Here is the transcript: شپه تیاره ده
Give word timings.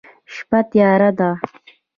شپه 0.33 0.59
تیاره 0.71 1.09
ده 1.17 1.29